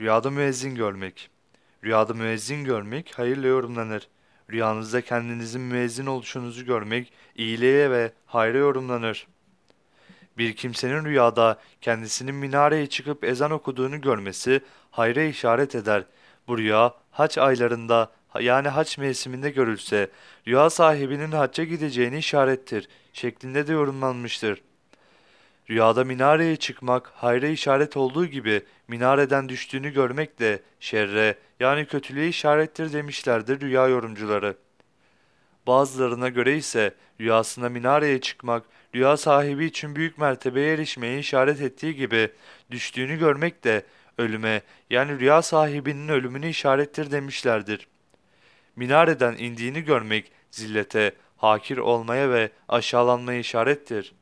Rüyada 0.00 0.30
müezzin 0.30 0.74
görmek. 0.74 1.30
Rüyada 1.84 2.14
müezzin 2.14 2.64
görmek 2.64 3.18
hayırla 3.18 3.46
yorumlanır. 3.46 4.08
Rüyanızda 4.50 5.00
kendinizin 5.00 5.60
müezzin 5.60 6.06
oluşunuzu 6.06 6.64
görmek 6.64 7.12
iyiliğe 7.36 7.90
ve 7.90 8.12
hayra 8.26 8.58
yorumlanır. 8.58 9.26
Bir 10.38 10.56
kimsenin 10.56 11.04
rüyada 11.04 11.58
kendisinin 11.80 12.34
minareye 12.34 12.86
çıkıp 12.86 13.24
ezan 13.24 13.50
okuduğunu 13.50 14.00
görmesi 14.00 14.60
hayra 14.90 15.22
işaret 15.22 15.74
eder. 15.74 16.04
Bu 16.48 16.58
rüya 16.58 16.94
haç 17.10 17.38
aylarında 17.38 18.12
yani 18.40 18.68
haç 18.68 18.98
mevsiminde 18.98 19.50
görülse 19.50 20.10
rüya 20.46 20.70
sahibinin 20.70 21.32
hacca 21.32 21.64
gideceğini 21.64 22.18
işarettir 22.18 22.88
şeklinde 23.12 23.66
de 23.66 23.72
yorumlanmıştır. 23.72 24.62
Rüyada 25.70 26.04
minareye 26.04 26.56
çıkmak 26.56 27.12
hayra 27.14 27.46
işaret 27.46 27.96
olduğu 27.96 28.26
gibi 28.26 28.62
minareden 28.88 29.48
düştüğünü 29.48 29.90
görmek 29.90 30.40
de 30.40 30.62
şerre 30.80 31.38
yani 31.60 31.86
kötülüğe 31.86 32.28
işarettir 32.28 32.92
demişlerdir 32.92 33.60
rüya 33.60 33.88
yorumcuları. 33.88 34.56
Bazılarına 35.66 36.28
göre 36.28 36.56
ise 36.56 36.94
rüyasında 37.20 37.68
minareye 37.68 38.20
çıkmak 38.20 38.64
rüya 38.94 39.16
sahibi 39.16 39.64
için 39.64 39.96
büyük 39.96 40.18
mertebeye 40.18 40.74
erişmeye 40.74 41.18
işaret 41.18 41.60
ettiği 41.60 41.94
gibi 41.94 42.30
düştüğünü 42.70 43.18
görmek 43.18 43.64
de 43.64 43.82
ölüme 44.18 44.62
yani 44.90 45.20
rüya 45.20 45.42
sahibinin 45.42 46.08
ölümünü 46.08 46.48
işarettir 46.48 47.10
demişlerdir. 47.10 47.88
Minareden 48.76 49.36
indiğini 49.38 49.82
görmek 49.84 50.32
zillete, 50.50 51.12
hakir 51.36 51.78
olmaya 51.78 52.30
ve 52.30 52.50
aşağılanmaya 52.68 53.38
işarettir. 53.38 54.14